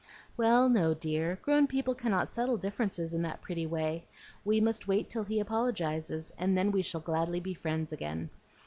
"Well, 0.35 0.67
no, 0.67 0.95
dear; 0.95 1.37
grown 1.43 1.67
people 1.67 1.93
cannot 1.93 2.31
settle 2.31 2.57
differences 2.57 3.13
in 3.13 3.21
that 3.21 3.43
pretty 3.43 3.67
way. 3.67 4.07
We 4.43 4.59
must 4.59 4.87
wait 4.87 5.11
till 5.11 5.25
he 5.25 5.39
apologizes, 5.39 6.33
and 6.39 6.57
then 6.57 6.71
we 6.71 6.81
shall 6.81 7.01
gladly 7.01 7.39
be 7.39 7.53
friends 7.53 7.93
again. 7.93 8.31